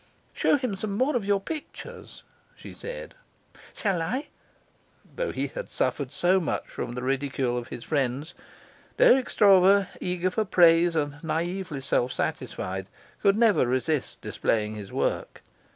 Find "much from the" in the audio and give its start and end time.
6.39-7.03